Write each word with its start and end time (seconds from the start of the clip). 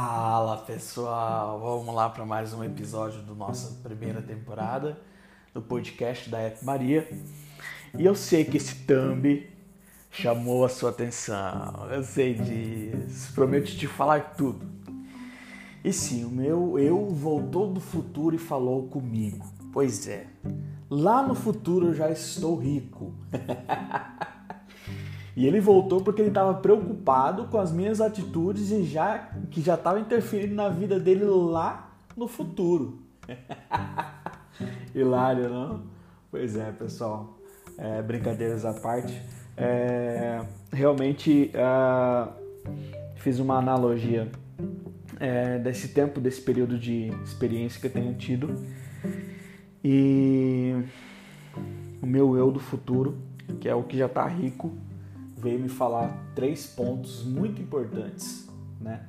Fala 0.00 0.58
pessoal, 0.58 1.58
vamos 1.58 1.92
lá 1.92 2.08
para 2.08 2.24
mais 2.24 2.54
um 2.54 2.62
episódio 2.62 3.20
da 3.22 3.34
nossa 3.34 3.82
primeira 3.82 4.22
temporada 4.22 4.96
do 5.52 5.60
podcast 5.60 6.30
da 6.30 6.38
F 6.38 6.64
Maria. 6.64 7.10
E 7.98 8.04
eu 8.04 8.14
sei 8.14 8.44
que 8.44 8.58
esse 8.58 8.76
thumb 8.86 9.50
chamou 10.08 10.64
a 10.64 10.68
sua 10.68 10.90
atenção, 10.90 11.88
eu 11.90 12.04
sei 12.04 12.34
disso, 12.34 13.32
prometo 13.34 13.76
te 13.76 13.88
falar 13.88 14.34
tudo. 14.36 14.68
E 15.82 15.92
sim, 15.92 16.24
o 16.24 16.30
meu 16.30 16.78
eu 16.78 17.08
voltou 17.08 17.66
do 17.66 17.80
futuro 17.80 18.36
e 18.36 18.38
falou 18.38 18.86
comigo. 18.86 19.44
Pois 19.72 20.06
é, 20.06 20.28
lá 20.88 21.26
no 21.26 21.34
futuro 21.34 21.88
eu 21.88 21.94
já 21.94 22.08
estou 22.08 22.54
rico. 22.54 23.12
E 25.38 25.46
ele 25.46 25.60
voltou 25.60 26.00
porque 26.00 26.20
ele 26.20 26.30
estava 26.30 26.52
preocupado 26.52 27.44
com 27.44 27.58
as 27.58 27.70
minhas 27.70 28.00
atitudes 28.00 28.72
e 28.72 28.82
já 28.82 29.18
que 29.48 29.60
já 29.60 29.76
estava 29.76 30.00
interferindo 30.00 30.56
na 30.56 30.68
vida 30.68 30.98
dele 30.98 31.22
lá 31.26 31.92
no 32.16 32.26
futuro. 32.26 32.98
Hilário, 34.92 35.48
não? 35.48 35.84
Pois 36.28 36.56
é, 36.56 36.72
pessoal. 36.72 37.38
É, 37.78 38.02
brincadeiras 38.02 38.64
à 38.64 38.74
parte. 38.74 39.22
É, 39.56 40.40
realmente 40.72 41.52
uh, 41.54 42.32
fiz 43.14 43.38
uma 43.38 43.58
analogia 43.58 44.28
é, 45.20 45.56
desse 45.60 45.90
tempo, 45.90 46.18
desse 46.18 46.40
período 46.40 46.76
de 46.76 47.10
experiência 47.22 47.80
que 47.80 47.86
eu 47.86 47.92
tenho 47.92 48.12
tido. 48.14 48.56
E 49.84 50.74
o 52.02 52.06
meu 52.06 52.36
eu 52.36 52.50
do 52.50 52.58
futuro, 52.58 53.16
que 53.60 53.68
é 53.68 53.74
o 53.76 53.84
que 53.84 53.96
já 53.96 54.06
está 54.06 54.26
rico, 54.26 54.76
veio 55.38 55.60
me 55.60 55.68
falar 55.68 56.32
três 56.34 56.66
pontos 56.66 57.24
muito 57.24 57.62
importantes, 57.62 58.48
né? 58.80 59.06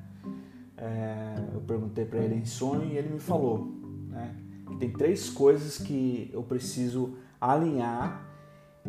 É, 0.78 1.36
eu 1.54 1.62
perguntei 1.62 2.06
para 2.06 2.20
ele 2.20 2.36
em 2.36 2.46
sonho 2.46 2.86
e 2.86 2.98
ele 2.98 3.10
me 3.10 3.20
falou, 3.20 3.74
né? 4.08 4.36
Que 4.68 4.76
tem 4.78 4.92
três 4.92 5.30
coisas 5.30 5.78
que 5.78 6.30
eu 6.32 6.44
preciso 6.44 7.16
alinhar, 7.42 8.26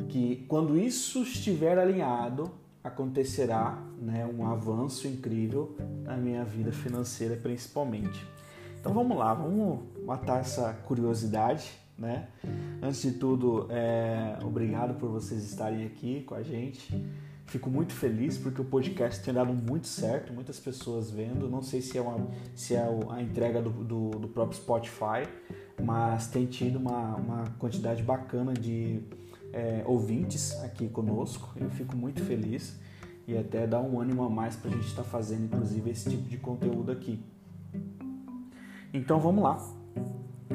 que 0.09 0.45
quando 0.48 0.79
isso 0.79 1.23
estiver 1.23 1.79
alinhado 1.79 2.51
acontecerá, 2.84 3.83
né? 4.01 4.27
Um 4.27 4.47
avanço 4.47 5.09
incrível 5.09 5.77
na 6.05 6.17
minha 6.17 6.45
vida 6.45 6.73
financeira, 6.73 7.36
principalmente. 7.36 8.25
Então 8.79 8.92
vamos 8.92 9.17
lá, 9.17 9.34
vamos 9.34 9.81
matar 10.05 10.41
essa 10.41 10.73
curiosidade, 10.86 11.70
né? 11.98 12.29
Antes 12.83 13.03
de 13.03 13.12
tudo, 13.12 13.67
é, 13.70 14.39
obrigado 14.42 14.98
por 14.98 15.11
vocês 15.11 15.42
estarem 15.45 15.84
aqui 15.84 16.23
com 16.23 16.34
a 16.34 16.42
gente. 16.42 16.91
Fico 17.51 17.69
muito 17.69 17.93
feliz 17.93 18.39
porque 18.39 18.61
o 18.61 18.65
podcast 18.65 19.25
tem 19.25 19.34
dado 19.34 19.53
muito 19.53 19.89
certo, 19.89 20.33
muitas 20.33 20.61
pessoas 20.61 21.11
vendo. 21.11 21.51
Não 21.51 21.61
sei 21.61 21.83
se 21.83 21.98
é, 21.98 22.01
uma, 22.01 22.29
se 22.55 22.77
é 22.77 22.89
a 23.09 23.20
entrega 23.20 23.61
do, 23.61 23.70
do, 23.70 24.11
do 24.11 24.29
próprio 24.29 24.57
Spotify, 24.57 25.29
mas 25.83 26.29
tem 26.29 26.47
tido 26.47 26.79
uma, 26.79 27.17
uma 27.17 27.45
quantidade 27.59 28.05
bacana 28.05 28.55
de 28.55 29.03
é, 29.53 29.83
ouvintes 29.84 30.53
aqui 30.62 30.89
conosco. 30.89 31.51
Eu 31.57 31.69
fico 31.70 31.97
muito 31.97 32.23
feliz 32.23 32.79
e 33.27 33.37
até 33.37 33.67
dá 33.67 33.81
um 33.81 33.98
ânimo 33.98 34.23
a 34.23 34.31
mais 34.31 34.55
para 34.55 34.70
a 34.70 34.73
gente 34.75 34.87
estar 34.87 35.03
tá 35.03 35.09
fazendo, 35.09 35.47
inclusive, 35.47 35.91
esse 35.91 36.09
tipo 36.09 36.29
de 36.29 36.37
conteúdo 36.37 36.92
aqui. 36.92 37.20
Então 38.95 39.19
vamos 39.19 39.42
lá. 39.42 39.61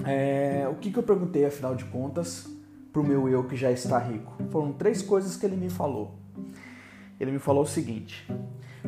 É, 0.06 0.66
o 0.72 0.76
que, 0.76 0.90
que 0.90 0.98
eu 0.98 1.04
perguntei, 1.04 1.44
afinal 1.44 1.76
de 1.76 1.84
contas, 1.84 2.48
para 2.94 3.02
o 3.02 3.06
meu 3.06 3.28
eu 3.28 3.44
que 3.44 3.58
já 3.58 3.70
está 3.70 4.00
rico? 4.00 4.32
Foram 4.50 4.72
três 4.72 5.02
coisas 5.02 5.36
que 5.36 5.46
ele 5.46 5.58
me 5.58 5.70
falou 5.70 6.24
ele 7.20 7.32
me 7.32 7.40
falou 7.40 7.64
o 7.64 7.68
seguinte: 7.68 8.28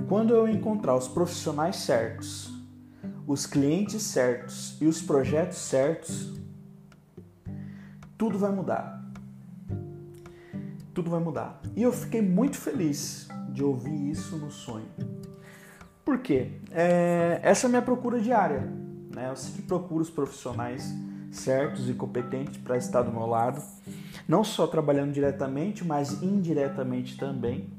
quando 0.08 0.34
eu 0.34 0.48
encontrar 0.48 0.96
os 0.96 1.08
profissionais 1.08 1.78
certos, 1.78 2.52
os 3.26 3.46
clientes 3.46 4.02
certos 4.04 4.80
e 4.82 4.86
os 4.86 5.02
projetos 5.02 5.58
certos, 5.58 6.34
tudo 8.18 8.40
vai 8.40 8.52
mudar. 8.52 9.06
Tudo 10.94 11.10
vai 11.10 11.20
mudar. 11.20 11.62
E 11.76 11.84
eu 11.84 11.92
fiquei 11.92 12.22
muito 12.22 12.58
feliz 12.58 13.28
de 13.50 13.64
ouvir 13.64 14.10
isso 14.10 14.38
no 14.38 14.50
sonho. 14.50 14.88
Por 16.04 16.20
quê? 16.20 16.54
É, 16.72 17.40
essa 17.44 17.66
é 17.66 17.68
a 17.68 17.70
minha 17.70 17.82
procura 17.82 18.20
diária. 18.20 18.62
Né? 19.14 19.30
Eu 19.30 19.36
sempre 19.36 19.64
procuro 19.64 20.02
os 20.02 20.10
profissionais 20.10 20.94
certos 21.32 21.90
e 21.90 21.94
competentes 21.94 22.58
para 22.58 22.78
estar 22.78 23.02
do 23.02 23.12
meu 23.12 23.26
lado, 23.26 23.62
não 24.28 24.44
só 24.44 24.66
trabalhando 24.66 25.12
diretamente, 25.12 25.84
mas 25.84 26.22
indiretamente 26.24 27.18
também. 27.18 27.70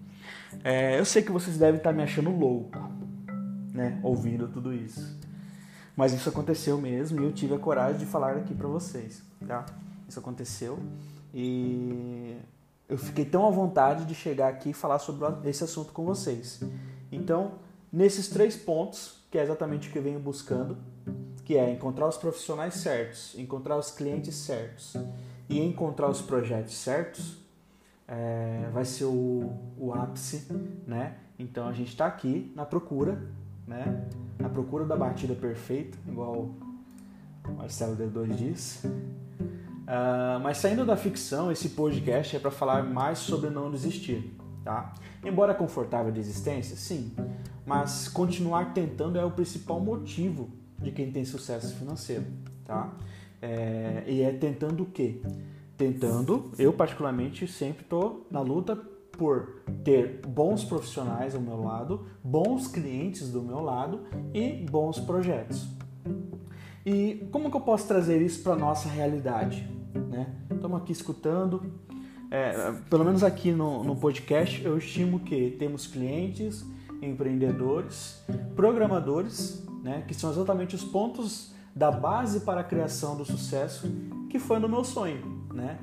É, 0.64 0.98
eu 0.98 1.04
sei 1.04 1.22
que 1.22 1.30
vocês 1.30 1.58
devem 1.58 1.78
estar 1.78 1.92
me 1.92 2.02
achando 2.02 2.30
louco, 2.30 2.78
né, 3.72 3.98
ouvindo 4.02 4.48
tudo 4.48 4.72
isso. 4.72 5.18
Mas 5.96 6.12
isso 6.12 6.28
aconteceu 6.28 6.78
mesmo 6.80 7.20
e 7.20 7.24
eu 7.24 7.32
tive 7.32 7.54
a 7.54 7.58
coragem 7.58 7.98
de 7.98 8.06
falar 8.06 8.36
aqui 8.36 8.54
para 8.54 8.68
vocês, 8.68 9.22
tá? 9.46 9.66
Isso 10.08 10.18
aconteceu 10.18 10.78
e 11.34 12.36
eu 12.88 12.96
fiquei 12.96 13.24
tão 13.24 13.46
à 13.46 13.50
vontade 13.50 14.04
de 14.04 14.14
chegar 14.14 14.48
aqui 14.48 14.70
e 14.70 14.72
falar 14.72 14.98
sobre 14.98 15.26
esse 15.48 15.64
assunto 15.64 15.92
com 15.92 16.04
vocês. 16.04 16.62
Então, 17.10 17.52
nesses 17.92 18.28
três 18.28 18.56
pontos, 18.56 19.18
que 19.30 19.38
é 19.38 19.42
exatamente 19.42 19.88
o 19.88 19.92
que 19.92 19.98
eu 19.98 20.02
venho 20.02 20.20
buscando, 20.20 20.78
que 21.44 21.56
é 21.56 21.70
encontrar 21.70 22.06
os 22.06 22.16
profissionais 22.16 22.74
certos, 22.74 23.34
encontrar 23.36 23.76
os 23.76 23.90
clientes 23.90 24.34
certos 24.36 24.94
e 25.48 25.60
encontrar 25.60 26.08
os 26.08 26.20
projetos 26.20 26.76
certos, 26.76 27.38
é, 28.08 28.70
vai 28.72 28.86
ser 28.86 29.04
o, 29.04 29.52
o 29.76 29.92
ápice, 29.92 30.50
né? 30.86 31.14
Então 31.38 31.68
a 31.68 31.72
gente 31.72 31.88
está 31.88 32.06
aqui 32.06 32.50
na 32.56 32.64
procura, 32.64 33.22
né? 33.66 34.08
Na 34.38 34.48
procura 34.48 34.84
da 34.84 34.96
batida 34.96 35.34
perfeita, 35.34 35.98
igual 36.08 36.50
o 37.46 37.52
Marcelo 37.52 37.94
D2 37.96 38.34
diz. 38.34 38.84
Uh, 38.84 40.40
mas 40.42 40.58
saindo 40.58 40.84
da 40.84 40.96
ficção, 40.96 41.52
esse 41.52 41.70
podcast 41.70 42.34
é 42.36 42.38
para 42.38 42.50
falar 42.50 42.82
mais 42.82 43.18
sobre 43.18 43.50
não 43.50 43.70
desistir, 43.70 44.34
tá? 44.64 44.94
Embora 45.24 45.54
confortável 45.54 46.12
de 46.12 46.20
existência, 46.20 46.76
sim, 46.76 47.14
mas 47.64 48.08
continuar 48.08 48.72
tentando 48.74 49.18
é 49.18 49.24
o 49.24 49.30
principal 49.30 49.80
motivo 49.80 50.50
de 50.78 50.92
quem 50.92 51.10
tem 51.10 51.24
sucesso 51.24 51.74
financeiro, 51.76 52.24
tá? 52.64 52.92
É, 53.40 54.04
e 54.06 54.22
é 54.22 54.32
tentando 54.32 54.82
o 54.82 54.86
quê? 54.86 55.20
Tentando, 55.78 56.50
eu 56.58 56.72
particularmente 56.72 57.46
sempre 57.46 57.84
estou 57.84 58.26
na 58.30 58.40
luta 58.40 58.76
por 59.12 59.62
ter 59.84 60.20
bons 60.26 60.64
profissionais 60.64 61.34
ao 61.34 61.40
meu 61.40 61.62
lado, 61.62 62.06
bons 62.22 62.66
clientes 62.66 63.30
do 63.30 63.40
meu 63.40 63.60
lado 63.60 64.00
e 64.34 64.66
bons 64.68 64.98
projetos. 64.98 65.68
E 66.84 67.28
como 67.30 67.50
que 67.50 67.56
eu 67.56 67.60
posso 67.60 67.86
trazer 67.86 68.20
isso 68.20 68.42
para 68.42 68.56
nossa 68.56 68.88
realidade? 68.88 69.68
Né? 70.10 70.34
Estamos 70.50 70.80
aqui 70.80 70.92
escutando, 70.92 71.72
é, 72.30 72.72
pelo 72.90 73.04
menos 73.04 73.22
aqui 73.22 73.52
no, 73.52 73.84
no 73.84 73.94
podcast, 73.94 74.64
eu 74.64 74.76
estimo 74.76 75.20
que 75.20 75.56
temos 75.58 75.86
clientes, 75.86 76.64
empreendedores, 77.00 78.24
programadores, 78.56 79.64
né, 79.82 80.04
que 80.08 80.14
são 80.14 80.30
exatamente 80.30 80.74
os 80.74 80.82
pontos 80.82 81.54
da 81.74 81.90
base 81.90 82.40
para 82.40 82.62
a 82.62 82.64
criação 82.64 83.16
do 83.16 83.24
sucesso 83.24 83.88
que 84.28 84.40
foi 84.40 84.58
no 84.58 84.68
meu 84.68 84.82
sonho 84.82 85.37
né? 85.58 85.78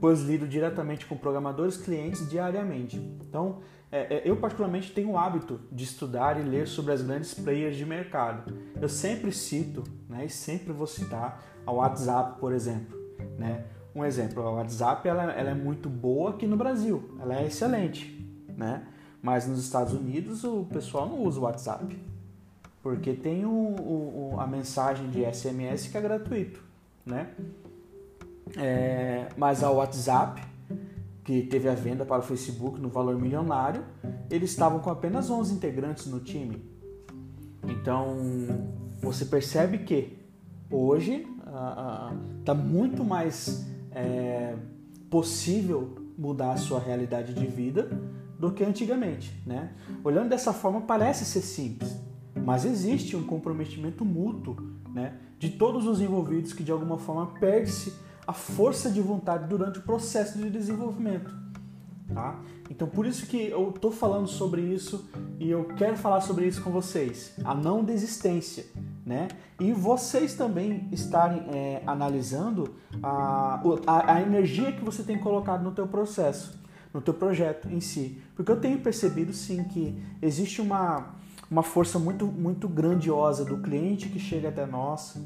Pois 0.00 0.20
lido 0.20 0.46
diretamente 0.46 1.06
com 1.06 1.16
programadores 1.16 1.76
clientes 1.76 2.28
diariamente. 2.28 2.96
Então, 2.96 3.58
é, 3.92 4.18
é, 4.18 4.22
eu 4.24 4.36
particularmente 4.36 4.92
tenho 4.92 5.10
o 5.10 5.18
hábito 5.18 5.60
de 5.70 5.84
estudar 5.84 6.38
e 6.40 6.42
ler 6.42 6.68
sobre 6.68 6.92
as 6.92 7.02
grandes 7.02 7.34
players 7.34 7.76
de 7.76 7.84
mercado. 7.84 8.52
Eu 8.80 8.88
sempre 8.88 9.32
cito, 9.32 9.82
né, 10.08 10.26
e 10.26 10.30
sempre 10.30 10.72
vou 10.72 10.86
citar 10.86 11.42
a 11.66 11.72
WhatsApp, 11.72 12.38
por 12.38 12.52
exemplo, 12.52 12.96
né? 13.36 13.64
Um 13.92 14.04
exemplo, 14.04 14.40
a 14.46 14.50
WhatsApp 14.52 15.08
ela, 15.08 15.32
ela 15.32 15.50
é 15.50 15.54
muito 15.54 15.88
boa 15.88 16.30
aqui 16.30 16.46
no 16.46 16.56
Brasil, 16.56 17.16
ela 17.20 17.40
é 17.40 17.46
excelente, 17.46 18.24
né? 18.56 18.86
Mas 19.20 19.48
nos 19.48 19.58
Estados 19.58 19.92
Unidos 19.92 20.44
o 20.44 20.64
pessoal 20.64 21.08
não 21.08 21.24
usa 21.24 21.40
o 21.40 21.42
WhatsApp, 21.42 21.98
porque 22.82 23.12
tem 23.12 23.44
o, 23.44 23.50
o, 23.50 24.36
a 24.38 24.46
mensagem 24.46 25.10
de 25.10 25.24
SMS 25.24 25.88
que 25.88 25.98
é 25.98 26.00
gratuito, 26.00 26.62
né? 27.04 27.34
É, 28.56 29.28
mas 29.36 29.62
a 29.62 29.70
WhatsApp, 29.70 30.42
que 31.24 31.42
teve 31.42 31.68
a 31.68 31.74
venda 31.74 32.04
para 32.04 32.20
o 32.20 32.22
Facebook 32.22 32.80
no 32.80 32.88
valor 32.88 33.18
milionário, 33.18 33.84
eles 34.30 34.50
estavam 34.50 34.80
com 34.80 34.90
apenas 34.90 35.30
11 35.30 35.54
integrantes 35.54 36.06
no 36.06 36.20
time. 36.20 36.64
Então 37.64 38.16
você 39.00 39.24
percebe 39.24 39.78
que 39.78 40.18
hoje 40.70 41.26
está 42.38 42.54
muito 42.54 43.04
mais 43.04 43.66
é, 43.90 44.54
possível 45.08 45.96
mudar 46.16 46.52
a 46.52 46.56
sua 46.56 46.78
realidade 46.78 47.34
de 47.34 47.46
vida 47.46 47.90
do 48.38 48.52
que 48.52 48.64
antigamente. 48.64 49.34
Né? 49.46 49.72
Olhando 50.04 50.28
dessa 50.28 50.52
forma, 50.52 50.82
parece 50.82 51.24
ser 51.24 51.42
simples, 51.42 51.96
mas 52.44 52.64
existe 52.64 53.16
um 53.16 53.24
comprometimento 53.24 54.04
mútuo 54.04 54.56
né, 54.94 55.14
de 55.38 55.50
todos 55.50 55.86
os 55.86 56.00
envolvidos 56.00 56.52
que 56.52 56.62
de 56.62 56.70
alguma 56.70 56.98
forma 56.98 57.26
perde-se 57.38 57.92
a 58.30 58.32
força 58.32 58.88
de 58.88 59.00
vontade 59.00 59.48
durante 59.48 59.80
o 59.80 59.82
processo 59.82 60.38
de 60.38 60.48
desenvolvimento. 60.48 61.34
tá? 62.14 62.38
Então 62.70 62.86
por 62.86 63.04
isso 63.04 63.26
que 63.26 63.48
eu 63.48 63.72
tô 63.72 63.90
falando 63.90 64.28
sobre 64.28 64.62
isso 64.62 65.10
e 65.40 65.50
eu 65.50 65.64
quero 65.76 65.96
falar 65.96 66.20
sobre 66.20 66.46
isso 66.46 66.62
com 66.62 66.70
vocês, 66.70 67.34
a 67.44 67.56
não 67.56 67.82
desistência, 67.82 68.66
né? 69.04 69.26
E 69.58 69.72
vocês 69.72 70.34
também 70.34 70.88
estarem 70.92 71.42
é, 71.52 71.82
analisando 71.84 72.72
a, 73.02 73.60
a, 73.84 74.14
a 74.14 74.22
energia 74.22 74.70
que 74.70 74.84
você 74.84 75.02
tem 75.02 75.18
colocado 75.18 75.64
no 75.64 75.72
teu 75.72 75.88
processo, 75.88 76.56
no 76.94 77.00
teu 77.00 77.14
projeto 77.14 77.68
em 77.68 77.80
si, 77.80 78.22
porque 78.36 78.52
eu 78.52 78.60
tenho 78.60 78.78
percebido 78.78 79.32
sim 79.32 79.64
que 79.64 80.00
existe 80.22 80.60
uma 80.62 81.18
uma 81.50 81.64
força 81.64 81.98
muito 81.98 82.26
muito 82.26 82.68
grandiosa 82.68 83.44
do 83.44 83.58
cliente 83.58 84.08
que 84.08 84.20
chega 84.20 84.50
até 84.50 84.64
nós 84.64 85.16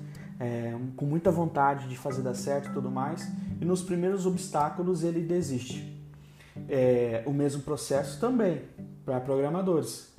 é, 0.45 0.77
com 0.95 1.07
muita 1.07 1.31
vontade 1.31 1.89
de 1.89 1.97
fazer 1.97 2.21
dar 2.21 2.35
certo 2.35 2.69
e 2.69 2.73
tudo 2.75 2.91
mais, 2.91 3.27
e 3.61 3.65
nos 3.65 3.83
primeiros 3.83 4.27
obstáculos 4.27 5.03
ele 5.03 5.23
desiste. 5.23 5.93
É, 6.69 7.23
o 7.27 7.33
mesmo 7.33 7.63
processo 7.63 8.21
também 8.21 8.63
para 9.05 9.19
programadores. 9.21 10.15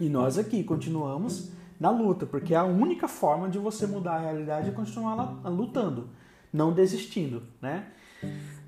E 0.00 0.08
nós 0.08 0.36
aqui 0.36 0.64
continuamos 0.64 1.52
na 1.78 1.90
luta, 1.90 2.26
porque 2.26 2.54
é 2.54 2.56
a 2.56 2.64
única 2.64 3.06
forma 3.06 3.48
de 3.48 3.58
você 3.58 3.86
mudar 3.86 4.16
a 4.16 4.20
realidade 4.20 4.68
é 4.68 4.72
continuar 4.72 5.40
lutando, 5.44 6.10
não 6.52 6.72
desistindo, 6.72 7.44
né? 7.60 7.86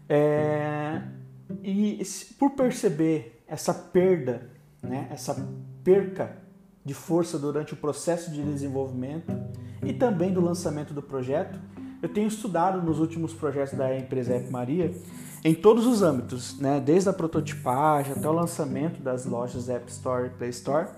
É, 0.08 1.02
e 1.62 2.00
por 2.38 2.52
perceber 2.52 3.42
essa 3.46 3.74
perda, 3.74 4.50
né, 4.82 5.08
essa 5.10 5.36
perca 5.82 6.38
de 6.84 6.94
força 6.94 7.38
durante 7.38 7.74
o 7.74 7.76
processo 7.76 8.30
de 8.30 8.42
desenvolvimento 8.42 9.32
e 9.82 9.92
também 9.92 10.32
do 10.32 10.40
lançamento 10.40 10.92
do 10.94 11.02
projeto, 11.02 11.58
eu 12.02 12.08
tenho 12.08 12.28
estudado 12.28 12.82
nos 12.82 12.98
últimos 12.98 13.32
projetos 13.32 13.78
da 13.78 13.96
empresa 13.96 14.34
App 14.34 14.50
Maria 14.50 14.94
em 15.42 15.54
todos 15.54 15.86
os 15.86 16.02
âmbitos, 16.02 16.58
né? 16.58 16.80
desde 16.80 17.08
a 17.08 17.12
prototipagem 17.12 18.12
até 18.12 18.28
o 18.28 18.32
lançamento 18.32 19.02
das 19.02 19.26
lojas 19.26 19.68
App 19.68 19.90
Store 19.90 20.26
e 20.26 20.30
Play 20.30 20.50
Store, 20.50 20.88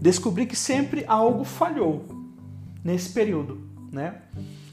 descobri 0.00 0.46
que 0.46 0.56
sempre 0.56 1.04
algo 1.06 1.44
falhou 1.44 2.04
nesse 2.84 3.10
período, 3.10 3.60
né? 3.90 4.22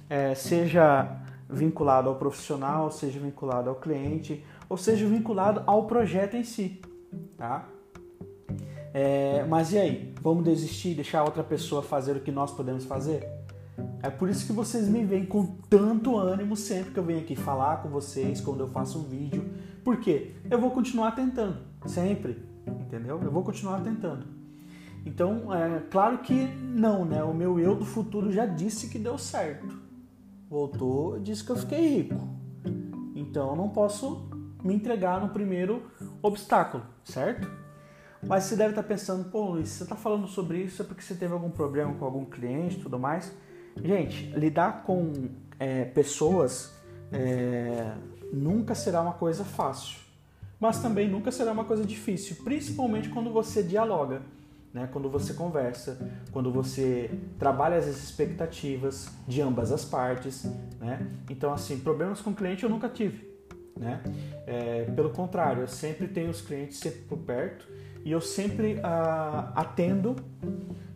É, 0.10 0.36
seja 0.36 1.10
vinculado 1.50 2.10
ao 2.10 2.16
profissional, 2.16 2.92
seja 2.92 3.20
vinculado 3.20 3.70
ao 3.70 3.76
cliente, 3.76 4.44
ou 4.70 4.78
seja 4.78 5.08
vinculado 5.08 5.64
ao 5.66 5.86
projeto 5.86 6.36
em 6.36 6.44
si, 6.44 6.82
tá? 7.38 7.66
É, 8.94 9.44
mas 9.50 9.74
e 9.74 9.80
aí? 9.80 10.14
Vamos 10.22 10.44
desistir, 10.44 10.94
deixar 10.94 11.24
outra 11.24 11.44
pessoa 11.44 11.82
fazer 11.82 12.16
o 12.16 12.20
que 12.20 12.32
nós 12.32 12.52
podemos 12.52 12.86
fazer? 12.86 13.28
É 14.04 14.10
por 14.10 14.30
isso 14.30 14.46
que 14.46 14.54
vocês 14.54 14.88
me 14.88 15.04
veem 15.04 15.26
com 15.26 15.46
tanto 15.70 16.16
ânimo 16.16 16.56
sempre 16.56 16.92
que 16.92 17.00
eu 17.00 17.04
venho 17.04 17.20
aqui 17.20 17.36
falar 17.36 17.82
com 17.82 17.90
vocês, 17.90 18.40
quando 18.40 18.60
eu 18.60 18.68
faço 18.68 19.00
um 19.00 19.04
vídeo. 19.04 19.50
Por 19.84 19.98
quê? 19.98 20.36
Eu 20.50 20.60
vou 20.60 20.70
continuar 20.70 21.12
tentando, 21.14 21.58
sempre, 21.88 22.38
entendeu? 22.68 23.20
Eu 23.24 23.32
vou 23.32 23.44
continuar 23.44 23.82
tentando. 23.82 24.28
Então, 25.06 25.54
é 25.54 25.82
claro 25.90 26.20
que 26.20 26.34
não, 26.34 27.04
né? 27.04 27.24
O 27.24 27.34
meu 27.34 27.60
eu 27.60 27.76
do 27.76 27.86
futuro 27.86 28.32
já 28.32 28.46
disse 28.46 28.90
que 28.90 29.00
deu 29.00 29.18
certo. 29.18 29.82
Voltou, 30.50 31.20
disse 31.20 31.44
que 31.44 31.52
eu 31.52 31.58
fiquei 31.58 31.98
rico. 31.98 32.28
Então, 33.16 33.50
eu 33.50 33.56
não 33.56 33.70
posso 33.70 34.30
me 34.64 34.74
entregar 34.74 35.20
no 35.20 35.30
primeiro 35.30 35.84
obstáculo, 36.22 36.84
certo? 37.04 37.63
Mas 38.26 38.46
você 38.46 38.56
deve 38.56 38.70
estar 38.70 38.84
pensando, 38.84 39.30
pô 39.30 39.52
Luiz, 39.52 39.70
você 39.70 39.84
está 39.84 39.96
falando 39.96 40.28
sobre 40.28 40.60
isso 40.60 40.82
é 40.82 40.86
porque 40.86 41.02
você 41.02 41.16
teve 41.16 41.34
algum 41.34 41.50
problema 41.50 41.94
com 41.94 42.06
algum 42.06 42.26
cliente 42.26 42.78
e 42.78 42.80
tudo 42.80 42.98
mais. 42.98 43.34
Gente, 43.84 44.28
lidar 44.38 44.84
com 44.84 45.12
é, 45.60 45.86
pessoas 45.86 46.74
é, 47.12 47.94
nunca 48.32 48.76
será 48.76 49.02
uma 49.02 49.14
coisa 49.14 49.44
fácil, 49.44 50.00
mas 50.60 50.82
também 50.82 51.10
nunca 51.10 51.32
será 51.32 51.52
uma 51.52 51.66
coisa 51.66 51.84
difícil, 51.84 52.38
principalmente 52.44 53.10
quando 53.10 53.32
você 53.32 53.62
dialoga, 53.62 54.22
né? 54.74 54.88
quando 54.92 55.10
você 55.10 55.34
conversa, 55.34 55.98
quando 56.32 56.52
você 56.52 57.12
trabalha 57.38 57.78
as 57.78 57.88
expectativas 57.88 59.10
de 59.28 59.42
ambas 59.42 59.72
as 59.72 59.84
partes. 59.84 60.46
Né? 60.80 61.08
Então, 61.30 61.52
assim, 61.52 61.80
problemas 61.80 62.22
com 62.22 62.34
cliente 62.34 62.64
eu 62.64 62.70
nunca 62.70 62.88
tive. 62.88 63.34
Né? 63.78 64.02
É, 64.48 64.86
pelo 64.96 65.10
contrário, 65.10 65.64
eu 65.64 65.68
sempre 65.68 66.08
tenho 66.08 66.30
os 66.30 66.42
clientes 66.42 66.80
sempre 66.80 67.02
por 67.02 67.18
perto 67.20 67.68
e 68.04 68.12
eu 68.12 68.22
sempre 68.22 68.80
ah, 68.84 69.52
atendo, 69.56 70.16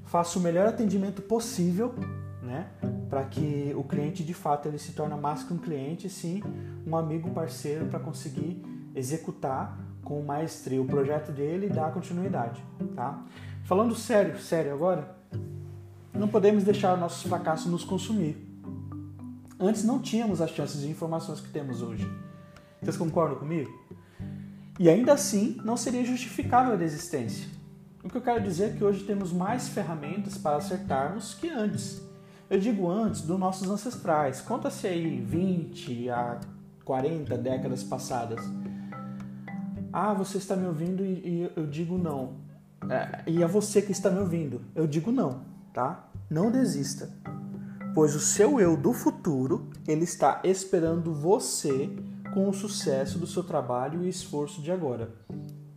faço 0.05 0.39
o 0.39 0.41
melhor 0.41 0.67
atendimento 0.67 1.21
possível, 1.21 1.93
né? 2.41 2.67
Para 3.09 3.23
que 3.23 3.73
o 3.75 3.83
cliente 3.83 4.23
de 4.23 4.33
fato 4.33 4.67
ele 4.67 4.77
se 4.77 4.91
torne 4.91 5.15
mais 5.15 5.43
que 5.43 5.53
um 5.53 5.57
cliente, 5.57 6.09
sim, 6.09 6.43
um 6.85 6.95
amigo 6.95 7.29
parceiro 7.31 7.85
para 7.85 7.99
conseguir 7.99 8.61
executar 8.95 9.77
com 10.03 10.21
maestria 10.21 10.81
o 10.81 10.85
projeto 10.85 11.31
dele 11.31 11.67
e 11.67 11.69
dar 11.69 11.91
continuidade, 11.91 12.63
tá? 12.95 13.21
Falando 13.63 13.93
sério, 13.95 14.39
sério 14.39 14.73
agora, 14.73 15.15
não 16.13 16.27
podemos 16.27 16.63
deixar 16.63 16.97
nossos 16.97 17.23
fracassos 17.23 17.71
nos 17.71 17.83
consumir. 17.83 18.45
Antes 19.59 19.83
não 19.83 19.99
tínhamos 19.99 20.41
as 20.41 20.51
chances 20.51 20.83
e 20.83 20.87
informações 20.87 21.41
que 21.41 21.49
temos 21.49 21.81
hoje. 21.81 22.09
Vocês 22.81 22.95
concordam 22.95 23.37
comigo? 23.37 23.86
E 24.79 24.89
ainda 24.89 25.13
assim, 25.13 25.59
não 25.63 25.75
seria 25.75 26.05
justificável 26.05 26.73
a 26.73 26.77
desistência. 26.77 27.47
O 28.03 28.09
que 28.09 28.17
eu 28.17 28.21
quero 28.21 28.43
dizer 28.43 28.65
é 28.65 28.73
que 28.73 28.83
hoje 28.83 29.03
temos 29.03 29.33
mais 29.33 29.67
ferramentas 29.67 30.37
para 30.37 30.57
acertarmos 30.57 31.33
que 31.33 31.49
antes. 31.49 32.01
Eu 32.49 32.59
digo 32.59 32.89
antes 32.89 33.21
dos 33.21 33.39
nossos 33.39 33.69
ancestrais. 33.69 34.39
Conta-se 34.39 34.87
aí 34.87 35.19
20 35.19 36.09
a 36.09 36.39
40 36.85 37.37
décadas 37.37 37.83
passadas. 37.83 38.39
Ah, 39.91 40.13
você 40.13 40.37
está 40.37 40.55
me 40.55 40.67
ouvindo 40.67 41.03
e, 41.03 41.51
eu 41.55 41.65
digo 41.65 41.97
não. 41.97 42.35
É, 42.89 43.23
e 43.27 43.43
é 43.43 43.47
você 43.47 43.81
que 43.81 43.91
está 43.91 44.09
me 44.09 44.19
ouvindo. 44.19 44.61
Eu 44.75 44.87
digo 44.87 45.11
não, 45.11 45.41
tá? 45.73 46.07
Não 46.29 46.51
desista. 46.51 47.09
Pois 47.93 48.15
o 48.15 48.19
seu 48.19 48.59
eu 48.59 48.77
do 48.77 48.93
futuro, 48.93 49.69
ele 49.87 50.03
está 50.03 50.39
esperando 50.43 51.13
você 51.13 51.89
com 52.33 52.49
o 52.49 52.53
sucesso 52.53 53.17
do 53.19 53.27
seu 53.27 53.43
trabalho 53.43 54.03
e 54.03 54.09
esforço 54.09 54.61
de 54.61 54.71
agora, 54.71 55.13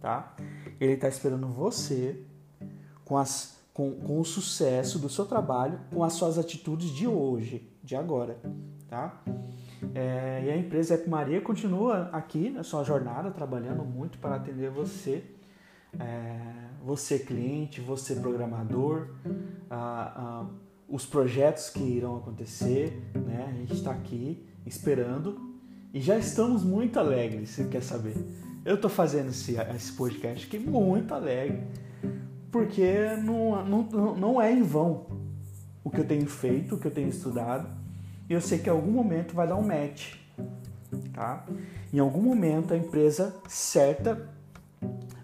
tá? 0.01 0.35
Ele 0.81 0.93
está 0.93 1.09
esperando 1.09 1.49
você 1.49 2.23
com, 3.05 3.17
as, 3.19 3.59
com, 3.73 3.93
com 3.93 4.21
o 4.21 4.25
sucesso 4.25 4.99
do 4.99 5.09
seu 5.09 5.27
trabalho, 5.27 5.81
com 5.93 6.03
as 6.03 6.15
suas 6.15 6.39
atitudes 6.39 6.91
de 6.91 7.07
hoje, 7.07 7.69
de 7.83 7.97
agora, 7.97 8.39
tá? 8.89 9.23
É, 9.95 10.45
e 10.47 10.51
a 10.51 10.57
empresa 10.57 10.95
Ep 10.95 11.09
Maria 11.09 11.41
continua 11.41 12.09
aqui 12.13 12.51
na 12.51 12.63
sua 12.63 12.85
jornada, 12.85 13.31
trabalhando 13.31 13.85
muito 13.85 14.19
para 14.19 14.37
atender 14.37 14.71
você, 14.71 15.25
é, 15.99 16.39
você 16.85 17.19
cliente, 17.19 17.81
você 17.81 18.15
programador, 18.15 19.09
os 20.89 21.07
projetos 21.07 21.71
que 21.71 21.83
irão 21.83 22.17
acontecer, 22.17 23.11
né? 23.15 23.47
A 23.49 23.53
gente 23.53 23.75
está 23.75 23.93
aqui 23.93 24.45
esperando 24.67 25.50
e 25.93 26.01
já 26.01 26.17
estamos 26.17 26.63
muito 26.63 26.99
alegres, 26.99 27.51
se 27.51 27.65
quer 27.65 27.83
saber. 27.83 28.15
Eu 28.65 28.77
estou 28.77 28.91
fazendo 28.91 29.31
esse, 29.31 29.57
esse 29.75 29.93
podcast 29.93 30.47
aqui 30.47 30.59
muito 30.59 31.13
alegre, 31.13 31.63
porque 32.53 33.17
não, 33.23 33.65
não, 33.65 34.17
não 34.17 34.43
é 34.43 34.53
em 34.53 34.63
vão 34.63 35.07
o 35.83 35.91
que 35.91 36.01
eu 36.01 36.07
tenho 36.07 36.27
feito, 36.27 36.75
o 36.75 36.79
que 36.79 36.87
eu 36.87 36.91
tenho 36.91 37.09
estudado, 37.09 37.69
e 38.29 38.33
eu 38.33 38.41
sei 38.41 38.59
que 38.59 38.69
em 38.69 38.73
algum 38.73 38.93
momento 38.93 39.35
vai 39.35 39.49
dar 39.49 39.57
um 39.57 39.67
match, 39.67 40.15
tá? 41.13 41.45
Em 41.93 41.99
algum 41.99 42.23
momento 42.23 42.73
a 42.73 42.77
empresa 42.77 43.35
certa 43.49 44.29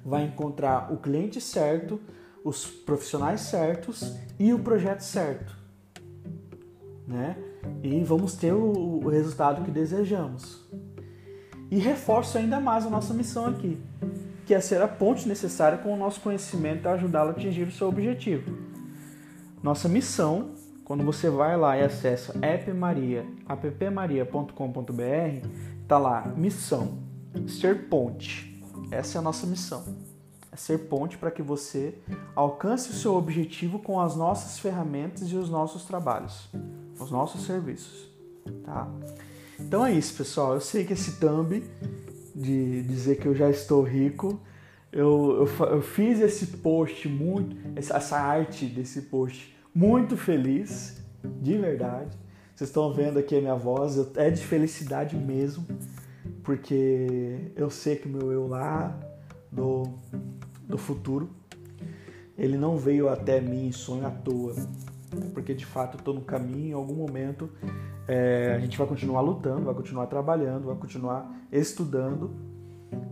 vai 0.04 0.24
encontrar 0.24 0.92
o 0.92 0.96
cliente 0.96 1.40
certo, 1.40 2.00
os 2.42 2.66
profissionais 2.66 3.42
certos 3.42 4.16
e 4.38 4.52
o 4.52 4.58
projeto 4.58 5.00
certo, 5.00 5.56
né? 7.06 7.36
E 7.82 8.02
vamos 8.02 8.34
ter 8.34 8.52
o, 8.52 9.00
o 9.04 9.08
resultado 9.08 9.64
que 9.64 9.70
desejamos. 9.70 10.64
E 11.70 11.78
reforço 11.78 12.38
ainda 12.38 12.60
mais 12.60 12.86
a 12.86 12.90
nossa 12.90 13.12
missão 13.12 13.46
aqui, 13.46 13.78
que 14.44 14.54
é 14.54 14.60
ser 14.60 14.80
a 14.80 14.88
ponte 14.88 15.28
necessária 15.28 15.78
com 15.78 15.92
o 15.92 15.96
nosso 15.96 16.20
conhecimento 16.20 16.88
a 16.88 16.92
ajudá-lo 16.92 17.30
a 17.30 17.32
atingir 17.32 17.64
o 17.64 17.72
seu 17.72 17.88
objetivo. 17.88 18.56
Nossa 19.62 19.88
missão, 19.88 20.50
quando 20.84 21.04
você 21.04 21.28
vai 21.28 21.56
lá 21.56 21.76
e 21.76 21.82
acessa 21.82 22.38
appmaria, 22.38 23.26
appmaria.com.br, 23.46 25.48
está 25.82 25.98
lá, 25.98 26.32
missão, 26.36 26.98
ser 27.48 27.88
ponte. 27.88 28.62
Essa 28.90 29.16
é 29.16 29.18
a 29.18 29.22
nossa 29.22 29.46
missão. 29.46 29.84
É 30.52 30.56
ser 30.56 30.88
ponte 30.88 31.18
para 31.18 31.32
que 31.32 31.42
você 31.42 31.98
alcance 32.36 32.90
o 32.90 32.94
seu 32.94 33.16
objetivo 33.16 33.80
com 33.80 34.00
as 34.00 34.14
nossas 34.14 34.60
ferramentas 34.60 35.32
e 35.32 35.36
os 35.36 35.50
nossos 35.50 35.84
trabalhos 35.84 36.48
os 36.98 37.10
nossos 37.10 37.44
serviços, 37.44 38.08
tá? 38.64 38.88
Então 39.58 39.84
é 39.84 39.92
isso, 39.92 40.14
pessoal. 40.14 40.54
Eu 40.54 40.60
sei 40.60 40.84
que 40.84 40.92
esse 40.92 41.18
thumb 41.18 41.62
de 42.34 42.82
dizer 42.82 43.16
que 43.16 43.26
eu 43.26 43.34
já 43.34 43.48
estou 43.48 43.82
rico, 43.82 44.38
eu, 44.92 45.46
eu, 45.46 45.66
eu 45.66 45.82
fiz 45.82 46.20
esse 46.20 46.46
post 46.58 47.08
muito, 47.08 47.56
essa 47.74 48.18
arte 48.18 48.66
desse 48.66 49.02
post 49.02 49.56
muito 49.74 50.16
feliz, 50.16 51.02
de 51.42 51.56
verdade. 51.56 52.16
Vocês 52.54 52.70
estão 52.70 52.92
vendo 52.92 53.18
aqui 53.18 53.36
a 53.36 53.40
minha 53.40 53.54
voz, 53.54 53.98
é 54.16 54.30
de 54.30 54.42
felicidade 54.42 55.16
mesmo, 55.16 55.66
porque 56.42 57.50
eu 57.54 57.68
sei 57.68 57.96
que 57.96 58.08
o 58.08 58.10
meu 58.10 58.32
eu 58.32 58.46
lá 58.46 58.98
do, 59.52 59.82
do 60.66 60.78
futuro, 60.78 61.28
ele 62.38 62.56
não 62.56 62.78
veio 62.78 63.08
até 63.08 63.40
mim 63.40 63.66
em 63.66 63.72
sonho 63.72 64.06
à 64.06 64.10
toa, 64.10 64.54
porque 65.32 65.54
de 65.54 65.64
fato 65.64 65.96
estou 65.96 66.14
no 66.14 66.20
caminho, 66.20 66.70
em 66.70 66.72
algum 66.72 66.94
momento 66.94 67.50
é, 68.08 68.54
a 68.56 68.58
gente 68.58 68.76
vai 68.76 68.86
continuar 68.86 69.20
lutando, 69.20 69.64
vai 69.64 69.74
continuar 69.74 70.06
trabalhando, 70.06 70.66
vai 70.66 70.76
continuar 70.76 71.32
estudando, 71.50 72.34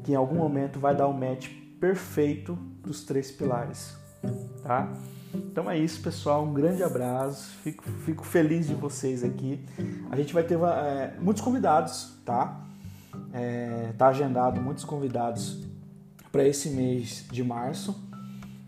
que 0.02 0.12
em 0.12 0.14
algum 0.14 0.36
momento 0.36 0.78
vai 0.78 0.94
dar 0.94 1.06
o 1.06 1.10
um 1.10 1.18
match 1.18 1.48
perfeito 1.80 2.54
dos 2.82 3.04
três 3.04 3.30
pilares, 3.30 3.96
tá? 4.62 4.92
Então 5.34 5.70
é 5.70 5.76
isso, 5.76 6.00
pessoal. 6.00 6.44
Um 6.44 6.54
grande 6.54 6.82
abraço. 6.82 7.56
Fico, 7.58 7.82
fico 7.82 8.24
feliz 8.24 8.68
de 8.68 8.74
vocês 8.74 9.24
aqui. 9.24 9.64
A 10.10 10.16
gente 10.16 10.32
vai 10.32 10.44
ter 10.44 10.58
é, 10.58 11.16
muitos 11.20 11.42
convidados, 11.42 12.16
tá? 12.24 12.60
É, 13.32 13.92
tá 13.98 14.08
agendado 14.08 14.60
muitos 14.60 14.84
convidados 14.84 15.64
para 16.30 16.46
esse 16.46 16.70
mês 16.70 17.26
de 17.30 17.42
março 17.42 18.08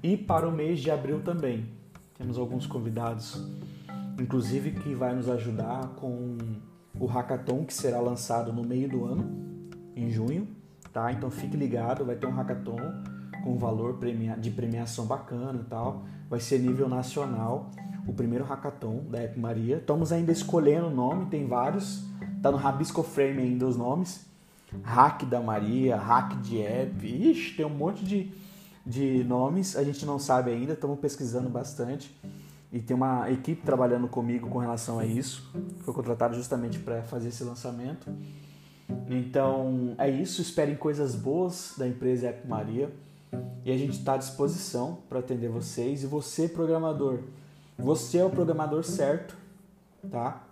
e 0.02 0.16
para 0.16 0.48
o 0.48 0.52
mês 0.52 0.80
de 0.80 0.90
abril 0.90 1.20
também. 1.22 1.75
Temos 2.16 2.38
alguns 2.38 2.66
convidados, 2.66 3.46
inclusive 4.18 4.72
que 4.72 4.94
vai 4.94 5.14
nos 5.14 5.28
ajudar 5.28 5.88
com 5.96 6.38
o 6.98 7.06
hackathon 7.06 7.64
que 7.64 7.74
será 7.74 8.00
lançado 8.00 8.52
no 8.52 8.64
meio 8.64 8.88
do 8.88 9.04
ano, 9.04 9.70
em 9.94 10.10
junho, 10.10 10.48
tá? 10.92 11.12
Então 11.12 11.30
fique 11.30 11.56
ligado, 11.56 12.04
vai 12.04 12.16
ter 12.16 12.26
um 12.26 12.32
hackathon 12.32 12.78
com 13.44 13.56
valor 13.56 13.98
de 14.38 14.50
premiação 14.50 15.06
bacana 15.06 15.60
e 15.60 15.64
tal. 15.64 16.04
Vai 16.28 16.40
ser 16.40 16.58
nível 16.58 16.88
nacional, 16.88 17.70
o 18.06 18.12
primeiro 18.12 18.44
hackathon 18.44 19.04
da 19.10 19.20
App 19.20 19.38
Maria. 19.38 19.76
Estamos 19.76 20.10
ainda 20.10 20.32
escolhendo 20.32 20.86
o 20.86 20.90
nome, 20.90 21.26
tem 21.26 21.46
vários. 21.46 22.04
Tá 22.42 22.50
no 22.50 22.56
Rabisco 22.56 23.02
Frame 23.02 23.42
ainda 23.42 23.66
os 23.66 23.76
nomes. 23.76 24.26
Hack 24.82 25.24
da 25.24 25.40
Maria, 25.40 25.96
Hack 25.96 26.40
de 26.40 26.60
App. 26.60 27.06
Ixi, 27.06 27.56
tem 27.56 27.66
um 27.66 27.70
monte 27.70 28.04
de, 28.04 28.32
de 28.86 29.24
nomes. 29.24 29.76
A 29.76 29.82
gente 29.82 30.06
não 30.06 30.18
sabe 30.18 30.52
ainda, 30.52 30.74
estamos 30.74 30.98
pesquisando 31.00 31.48
bastante. 31.48 32.14
E 32.72 32.80
tem 32.80 32.96
uma 32.96 33.30
equipe 33.30 33.62
trabalhando 33.62 34.06
comigo 34.06 34.48
com 34.48 34.58
relação 34.58 34.98
a 34.98 35.04
isso. 35.04 35.50
Foi 35.80 35.92
contratado 35.92 36.34
justamente 36.34 36.78
para 36.78 37.02
fazer 37.02 37.28
esse 37.28 37.42
lançamento. 37.42 38.08
Então 39.08 39.94
é 39.98 40.08
isso. 40.08 40.40
Esperem 40.40 40.76
coisas 40.76 41.14
boas 41.14 41.74
da 41.76 41.88
empresa 41.88 42.28
App 42.28 42.46
Maria 42.46 42.90
e 43.64 43.72
a 43.72 43.76
gente 43.76 43.98
está 43.98 44.14
à 44.14 44.16
disposição 44.16 44.98
para 45.08 45.18
atender 45.18 45.48
vocês. 45.48 46.02
E 46.02 46.06
você, 46.06 46.48
programador, 46.48 47.20
você 47.78 48.18
é 48.18 48.24
o 48.24 48.30
programador 48.30 48.84
certo, 48.84 49.36
tá? 50.10 50.44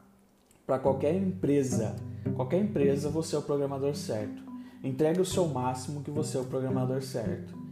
Para 0.67 0.79
qualquer 0.79 1.15
empresa, 1.15 1.95
qualquer 2.35 2.61
empresa, 2.61 3.11
você 3.11 3.37
é 3.37 3.39
o 3.39 3.43
programador 3.43 3.95
certo. 3.95 4.43
Entregue 4.83 5.21
o 5.21 5.25
seu 5.25 5.47
máximo 5.47 6.03
que 6.03 6.11
você 6.11 6.37
é 6.37 6.41
o 6.41 6.45
programador 6.45 7.03
certo. 7.03 7.64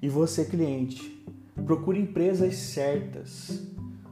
E 0.00 0.08
você, 0.08 0.44
cliente, 0.44 1.24
procure 1.64 1.98
empresas 1.98 2.54
certas. 2.56 3.66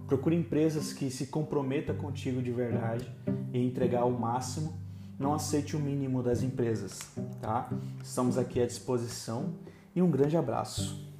Procure 0.06 0.36
empresas 0.36 0.92
que 0.92 1.10
se 1.10 1.26
comprometam 1.26 1.96
contigo 1.96 2.42
de 2.42 2.50
verdade 2.50 3.10
e 3.52 3.58
entregar 3.58 4.04
o 4.04 4.18
máximo. 4.18 4.74
Não 5.18 5.34
aceite 5.34 5.76
o 5.76 5.80
mínimo 5.80 6.22
das 6.22 6.42
empresas, 6.42 6.98
tá? 7.40 7.70
Estamos 8.02 8.36
aqui 8.36 8.60
à 8.60 8.66
disposição 8.66 9.54
e 9.94 10.02
um 10.02 10.10
grande 10.10 10.36
abraço. 10.36 11.11